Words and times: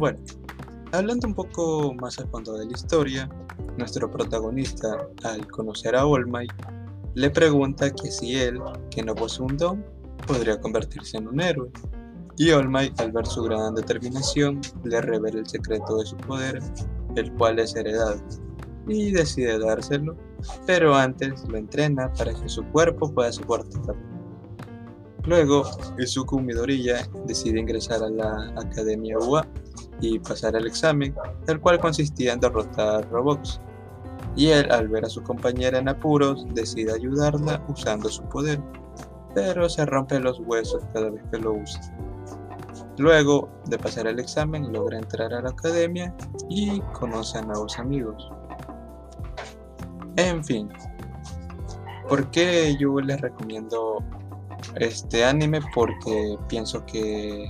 Bueno, 0.00 0.18
hablando 0.92 1.28
un 1.28 1.34
poco 1.34 1.92
más 1.92 2.18
a 2.18 2.26
fondo 2.28 2.54
de 2.54 2.64
la 2.64 2.72
historia, 2.72 3.28
nuestro 3.76 4.10
protagonista, 4.10 5.06
al 5.24 5.46
conocer 5.48 5.94
a 5.94 6.06
All 6.06 6.24
le 7.16 7.28
pregunta 7.28 7.90
que 7.90 8.10
si 8.10 8.34
él, 8.34 8.58
que 8.90 9.02
no 9.02 9.14
posee 9.14 9.44
un 9.44 9.58
don, 9.58 9.84
podría 10.26 10.58
convertirse 10.58 11.18
en 11.18 11.28
un 11.28 11.38
héroe. 11.42 11.70
Y 12.38 12.50
All 12.50 12.70
Might, 12.70 12.98
al 12.98 13.12
ver 13.12 13.26
su 13.26 13.42
gran 13.42 13.74
determinación, 13.74 14.62
le 14.84 15.02
revela 15.02 15.38
el 15.38 15.46
secreto 15.46 15.98
de 15.98 16.06
su 16.06 16.16
poder, 16.16 16.60
el 17.16 17.30
cual 17.34 17.58
es 17.58 17.76
heredado, 17.76 18.16
y 18.88 19.10
decide 19.10 19.58
dárselo, 19.58 20.16
pero 20.64 20.94
antes 20.94 21.46
lo 21.46 21.58
entrena 21.58 22.10
para 22.14 22.32
que 22.32 22.48
su 22.48 22.64
cuerpo 22.68 23.12
pueda 23.12 23.30
soportarlo. 23.30 24.19
Luego, 25.26 25.64
Izuku 25.98 26.40
Midoriya 26.40 27.06
decide 27.26 27.60
ingresar 27.60 28.02
a 28.02 28.08
la 28.08 28.52
Academia 28.56 29.18
UA 29.18 29.46
y 30.00 30.18
pasar 30.18 30.56
el 30.56 30.66
examen, 30.66 31.14
el 31.46 31.60
cual 31.60 31.78
consistía 31.78 32.32
en 32.32 32.40
derrotar 32.40 33.08
Robots. 33.10 33.60
Y 34.36 34.48
él, 34.48 34.70
al 34.70 34.88
ver 34.88 35.04
a 35.04 35.10
su 35.10 35.22
compañera 35.22 35.78
en 35.78 35.88
apuros, 35.88 36.46
decide 36.54 36.92
ayudarla 36.92 37.62
usando 37.68 38.08
su 38.08 38.22
poder, 38.24 38.60
pero 39.34 39.68
se 39.68 39.84
rompe 39.86 40.18
los 40.20 40.40
huesos 40.40 40.82
cada 40.92 41.10
vez 41.10 41.22
que 41.30 41.38
lo 41.38 41.52
usa. 41.52 41.80
Luego 42.96 43.48
de 43.66 43.78
pasar 43.78 44.06
el 44.06 44.18
examen, 44.18 44.72
logra 44.72 44.98
entrar 44.98 45.32
a 45.32 45.42
la 45.42 45.50
academia 45.50 46.14
y 46.48 46.80
conoce 46.92 47.38
a 47.38 47.42
nuevos 47.42 47.78
amigos. 47.78 48.30
En 50.16 50.44
fin, 50.44 50.68
¿por 52.08 52.30
qué 52.30 52.76
yo 52.78 53.00
les 53.00 53.20
recomiendo 53.20 54.04
este 54.76 55.24
anime? 55.24 55.60
Porque 55.74 56.36
pienso 56.48 56.84
que 56.86 57.48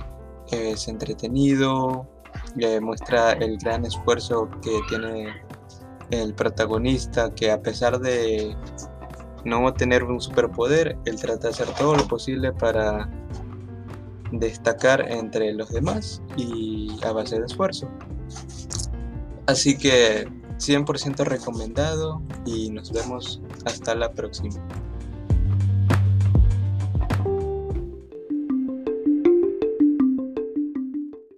es 0.51 0.87
entretenido, 0.87 2.07
le 2.55 2.79
muestra 2.81 3.33
el 3.33 3.57
gran 3.57 3.85
esfuerzo 3.85 4.49
que 4.61 4.79
tiene 4.89 5.33
el 6.11 6.33
protagonista, 6.33 7.33
que 7.33 7.51
a 7.51 7.61
pesar 7.61 7.99
de 7.99 8.55
no 9.45 9.73
tener 9.73 10.03
un 10.03 10.19
superpoder, 10.19 10.97
él 11.05 11.19
trata 11.19 11.47
de 11.47 11.49
hacer 11.49 11.67
todo 11.75 11.95
lo 11.95 12.07
posible 12.07 12.51
para 12.51 13.09
destacar 14.31 15.11
entre 15.11 15.53
los 15.53 15.69
demás 15.69 16.21
y 16.37 16.99
a 17.03 17.11
base 17.11 17.39
de 17.39 17.45
esfuerzo. 17.45 17.87
Así 19.47 19.77
que 19.77 20.27
100% 20.57 21.25
recomendado 21.25 22.21
y 22.45 22.69
nos 22.69 22.91
vemos 22.91 23.41
hasta 23.65 23.95
la 23.95 24.11
próxima. 24.11 24.55